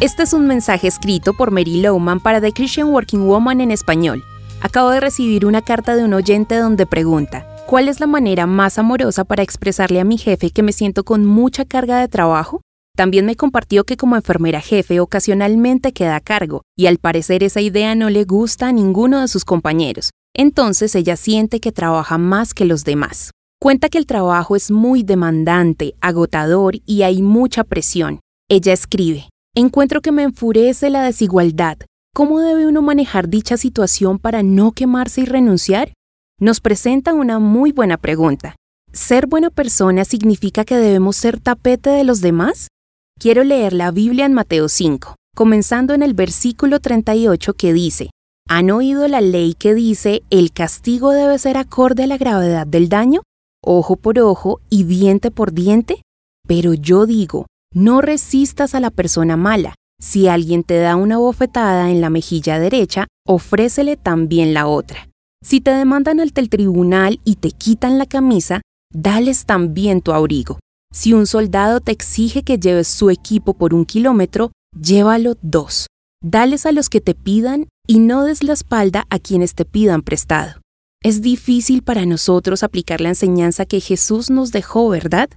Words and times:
Este 0.00 0.22
es 0.22 0.32
un 0.32 0.46
mensaje 0.46 0.86
escrito 0.86 1.34
por 1.34 1.50
Mary 1.50 1.80
Lowman 1.80 2.20
para 2.20 2.40
The 2.40 2.52
Christian 2.52 2.90
Working 2.90 3.26
Woman 3.26 3.60
en 3.60 3.72
español. 3.72 4.22
Acabo 4.60 4.90
de 4.90 5.00
recibir 5.00 5.44
una 5.44 5.60
carta 5.60 5.96
de 5.96 6.04
un 6.04 6.14
oyente 6.14 6.54
donde 6.54 6.86
pregunta, 6.86 7.48
¿cuál 7.66 7.88
es 7.88 7.98
la 7.98 8.06
manera 8.06 8.46
más 8.46 8.78
amorosa 8.78 9.24
para 9.24 9.42
expresarle 9.42 9.98
a 9.98 10.04
mi 10.04 10.16
jefe 10.16 10.50
que 10.50 10.62
me 10.62 10.70
siento 10.70 11.02
con 11.02 11.24
mucha 11.24 11.64
carga 11.64 11.98
de 11.98 12.06
trabajo? 12.06 12.60
También 12.96 13.26
me 13.26 13.34
compartió 13.34 13.82
que 13.82 13.96
como 13.96 14.14
enfermera 14.14 14.60
jefe 14.60 15.00
ocasionalmente 15.00 15.92
queda 15.92 16.14
a 16.14 16.20
cargo, 16.20 16.62
y 16.76 16.86
al 16.86 16.98
parecer 16.98 17.42
esa 17.42 17.60
idea 17.60 17.96
no 17.96 18.08
le 18.08 18.22
gusta 18.22 18.68
a 18.68 18.72
ninguno 18.72 19.20
de 19.20 19.26
sus 19.26 19.44
compañeros. 19.44 20.10
Entonces 20.32 20.94
ella 20.94 21.16
siente 21.16 21.58
que 21.58 21.72
trabaja 21.72 22.18
más 22.18 22.54
que 22.54 22.66
los 22.66 22.84
demás. 22.84 23.32
Cuenta 23.60 23.88
que 23.88 23.98
el 23.98 24.06
trabajo 24.06 24.54
es 24.54 24.70
muy 24.70 25.02
demandante, 25.02 25.94
agotador 26.00 26.76
y 26.86 27.02
hay 27.02 27.20
mucha 27.20 27.64
presión. 27.64 28.20
Ella 28.48 28.72
escribe, 28.72 29.28
Encuentro 29.54 30.00
que 30.00 30.12
me 30.12 30.22
enfurece 30.22 30.90
la 30.90 31.02
desigualdad. 31.02 31.78
¿Cómo 32.14 32.40
debe 32.40 32.66
uno 32.66 32.82
manejar 32.82 33.28
dicha 33.28 33.56
situación 33.56 34.18
para 34.18 34.42
no 34.42 34.72
quemarse 34.72 35.22
y 35.22 35.24
renunciar? 35.24 35.92
Nos 36.40 36.60
presenta 36.60 37.14
una 37.14 37.38
muy 37.38 37.72
buena 37.72 37.96
pregunta. 37.96 38.56
¿Ser 38.92 39.26
buena 39.26 39.50
persona 39.50 40.04
significa 40.04 40.64
que 40.64 40.76
debemos 40.76 41.16
ser 41.16 41.40
tapete 41.40 41.90
de 41.90 42.04
los 42.04 42.20
demás? 42.20 42.68
Quiero 43.18 43.42
leer 43.42 43.72
la 43.72 43.90
Biblia 43.90 44.26
en 44.26 44.32
Mateo 44.32 44.68
5, 44.68 45.16
comenzando 45.34 45.94
en 45.94 46.02
el 46.02 46.14
versículo 46.14 46.80
38 46.80 47.54
que 47.54 47.72
dice, 47.72 48.10
¿Han 48.48 48.70
oído 48.70 49.06
la 49.08 49.20
ley 49.20 49.54
que 49.54 49.74
dice 49.74 50.22
el 50.30 50.52
castigo 50.52 51.10
debe 51.10 51.38
ser 51.38 51.56
acorde 51.56 52.04
a 52.04 52.06
la 52.06 52.16
gravedad 52.16 52.66
del 52.66 52.88
daño? 52.88 53.22
Ojo 53.62 53.96
por 53.96 54.18
ojo 54.20 54.60
y 54.70 54.84
diente 54.84 55.30
por 55.30 55.52
diente. 55.52 56.02
Pero 56.46 56.72
yo 56.72 57.04
digo, 57.04 57.46
no 57.74 58.00
resistas 58.00 58.74
a 58.74 58.80
la 58.80 58.90
persona 58.90 59.36
mala. 59.36 59.74
Si 60.00 60.28
alguien 60.28 60.62
te 60.62 60.78
da 60.78 60.96
una 60.96 61.18
bofetada 61.18 61.90
en 61.90 62.00
la 62.00 62.10
mejilla 62.10 62.58
derecha, 62.58 63.06
ofrécele 63.26 63.96
también 63.96 64.54
la 64.54 64.66
otra. 64.66 65.08
Si 65.42 65.60
te 65.60 65.70
demandan 65.70 66.20
ante 66.20 66.40
el 66.40 66.48
tribunal 66.48 67.20
y 67.24 67.36
te 67.36 67.50
quitan 67.50 67.98
la 67.98 68.06
camisa, 68.06 68.60
dales 68.92 69.44
también 69.44 70.00
tu 70.00 70.12
abrigo. 70.12 70.58
Si 70.92 71.12
un 71.12 71.26
soldado 71.26 71.80
te 71.80 71.92
exige 71.92 72.42
que 72.42 72.58
lleves 72.58 72.88
su 72.88 73.10
equipo 73.10 73.54
por 73.54 73.74
un 73.74 73.84
kilómetro, 73.84 74.52
llévalo 74.80 75.36
dos. 75.42 75.86
Dales 76.22 76.66
a 76.66 76.72
los 76.72 76.88
que 76.88 77.00
te 77.00 77.14
pidan 77.14 77.68
y 77.86 77.98
no 77.98 78.24
des 78.24 78.42
la 78.42 78.54
espalda 78.54 79.06
a 79.10 79.18
quienes 79.18 79.54
te 79.54 79.64
pidan 79.64 80.02
prestado. 80.02 80.60
Es 81.02 81.22
difícil 81.22 81.82
para 81.82 82.06
nosotros 82.06 82.62
aplicar 82.62 83.00
la 83.00 83.10
enseñanza 83.10 83.66
que 83.66 83.80
Jesús 83.80 84.30
nos 84.30 84.50
dejó, 84.50 84.88
¿verdad? 84.88 85.28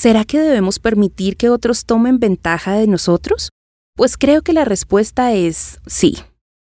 ¿Será 0.00 0.24
que 0.24 0.38
debemos 0.38 0.78
permitir 0.78 1.36
que 1.36 1.50
otros 1.50 1.84
tomen 1.84 2.20
ventaja 2.20 2.74
de 2.74 2.86
nosotros? 2.86 3.48
Pues 3.96 4.16
creo 4.16 4.42
que 4.42 4.52
la 4.52 4.64
respuesta 4.64 5.32
es 5.32 5.80
sí. 5.88 6.16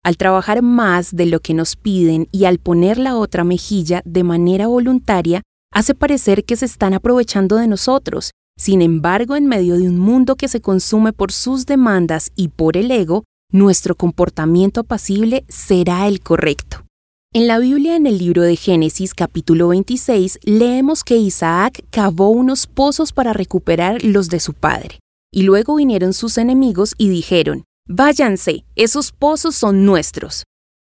Al 0.05 0.17
trabajar 0.17 0.63
más 0.63 1.11
de 1.11 1.27
lo 1.27 1.41
que 1.41 1.53
nos 1.53 1.75
piden 1.75 2.29
y 2.31 2.45
al 2.45 2.59
poner 2.61 2.99
la 2.99 3.17
otra 3.17 3.43
mejilla 3.43 4.01
de 4.05 4.23
manera 4.23 4.69
voluntaria, 4.69 5.43
hace 5.73 5.97
parecer 5.97 6.45
que 6.45 6.55
se 6.55 6.67
están 6.67 6.95
aprovechando 6.95 7.57
de 7.57 7.67
nosotros. 7.67 8.31
Sin 8.57 8.81
embargo, 8.81 9.35
en 9.35 9.47
medio 9.47 9.77
de 9.77 9.89
un 9.89 9.99
mundo 9.99 10.37
que 10.37 10.47
se 10.47 10.61
consume 10.61 11.13
por 11.13 11.33
sus 11.33 11.67
demandas 11.67 12.31
y 12.37 12.47
por 12.47 12.77
el 12.77 12.93
ego, 12.93 13.25
nuestro 13.51 13.97
comportamiento 13.97 14.83
apacible 14.83 15.45
será 15.49 16.07
el 16.07 16.21
correcto. 16.21 16.86
En 17.37 17.48
la 17.48 17.59
Biblia, 17.59 17.97
en 17.97 18.06
el 18.06 18.17
libro 18.17 18.41
de 18.41 18.56
Génesis 18.56 19.12
capítulo 19.12 19.69
26, 19.69 20.39
leemos 20.45 21.05
que 21.05 21.19
Isaac 21.19 21.84
cavó 21.91 22.31
unos 22.31 22.67
pozos 22.67 23.12
para 23.12 23.34
recuperar 23.34 24.03
los 24.03 24.31
de 24.31 24.41
su 24.41 24.55
padre. 24.55 25.01
Y 25.31 25.42
luego 25.42 25.75
vinieron 25.75 26.14
sus 26.14 26.39
enemigos 26.39 26.95
y 26.97 27.11
dijeron, 27.11 27.64
Váyanse, 27.87 28.64
esos 28.75 29.12
pozos 29.12 29.55
son 29.55 29.84
nuestros. 29.84 30.45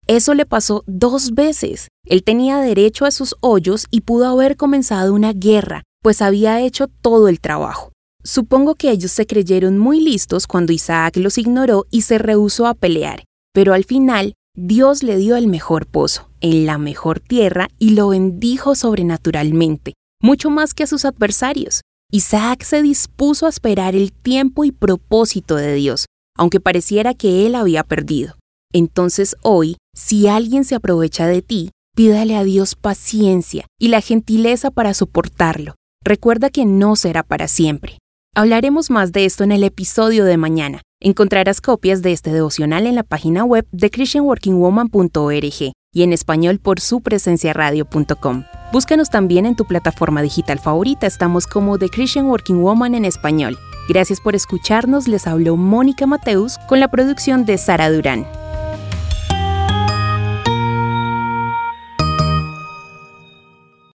Eso 0.08 0.34
le 0.34 0.48
pasó 0.48 0.84
dos 0.88 1.36
veces. 1.36 1.88
Él 2.04 2.24
tenía 2.24 2.58
derecho 2.58 3.06
a 3.06 3.12
sus 3.12 3.36
hoyos 3.42 3.86
y 3.92 4.02
pudo 4.02 4.26
haber 4.26 4.58
comenzado 4.58 5.14
una 5.14 5.34
guerra, 5.34 5.84
pues 6.02 6.20
había 6.20 6.62
hecho 6.62 6.88
todo 6.88 7.28
el 7.28 7.42
trabajo. 7.42 7.92
Supongo 8.24 8.74
que 8.74 8.90
ellos 8.90 9.12
se 9.12 9.28
creyeron 9.28 9.78
muy 9.78 10.00
listos 10.00 10.48
cuando 10.48 10.74
Isaac 10.74 11.16
los 11.18 11.38
ignoró 11.38 11.86
y 11.92 12.02
se 12.02 12.18
rehusó 12.18 12.66
a 12.66 12.74
pelear, 12.74 13.24
pero 13.54 13.76
al 13.76 13.84
final 13.84 14.34
Dios 14.56 15.04
le 15.04 15.16
dio 15.16 15.36
el 15.36 15.48
mejor 15.48 15.86
pozo, 15.86 16.29
en 16.42 16.66
la 16.66 16.78
mejor 16.78 17.20
tierra, 17.20 17.68
y 17.78 17.92
lo 17.92 18.10
bendijo 18.10 18.76
sobrenaturalmente, 18.76 19.94
mucho 20.22 20.50
más 20.50 20.74
que 20.74 20.84
a 20.84 20.88
sus 20.88 21.06
adversarios. 21.06 21.82
Isaac 22.12 22.64
se 22.64 22.82
dispuso 22.82 23.46
a 23.46 23.50
esperar 23.50 23.96
el 23.96 24.12
tiempo 24.12 24.64
y 24.64 24.72
propósito 24.72 25.56
de 25.56 25.74
Dios, 25.76 26.06
aunque 26.36 26.60
pareciera 26.60 27.14
que 27.14 27.46
él 27.46 27.56
había 27.56 27.84
perdido. 27.84 28.36
Entonces 28.74 29.36
hoy, 29.42 29.78
si 29.96 30.28
alguien 30.28 30.64
se 30.64 30.76
aprovecha 30.76 31.28
de 31.28 31.42
ti, 31.42 31.72
pídale 31.96 32.36
a 32.36 32.44
Dios 32.44 32.76
paciencia 32.76 33.66
y 33.80 33.90
la 33.90 34.02
gentileza 34.02 34.72
para 34.72 34.94
soportarlo. 34.94 35.76
Recuerda 36.04 36.50
que 36.50 36.66
no 36.66 36.96
será 36.96 37.24
para 37.24 37.48
siempre. 37.48 37.98
Hablaremos 38.36 38.90
más 38.90 39.12
de 39.12 39.26
esto 39.26 39.44
en 39.44 39.52
el 39.52 39.64
episodio 39.64 40.24
de 40.26 40.38
mañana. 40.38 40.82
Encontrarás 41.02 41.62
copias 41.62 42.02
de 42.02 42.12
este 42.12 42.32
devocional 42.32 42.88
en 42.88 42.96
la 42.96 43.04
página 43.04 43.44
web 43.44 43.68
de 43.72 43.90
christianworkingwoman.org 43.90 45.74
y 45.92 46.04
en 46.04 46.14
español 46.14 46.60
por 46.60 46.80
su 46.80 47.02
presencia 47.02 47.54
radio.com. 47.54 48.44
Búscanos 48.72 49.10
también 49.10 49.46
en 49.46 49.56
tu 49.56 49.66
plataforma 49.66 50.22
digital 50.22 50.60
favorita, 50.60 51.08
estamos 51.08 51.48
como 51.48 51.78
The 51.78 51.90
Christian 51.90 52.28
Working 52.28 52.62
Woman 52.62 52.96
en 52.96 53.06
español. 53.06 53.58
Gracias 53.88 54.22
por 54.22 54.36
escucharnos, 54.36 55.08
les 55.08 55.26
habló 55.26 55.56
Mónica 55.56 56.06
Mateus 56.06 56.60
con 56.68 56.80
la 56.80 56.90
producción 56.90 57.46
de 57.46 57.58
Sara 57.58 57.90
Durán. 57.90 58.28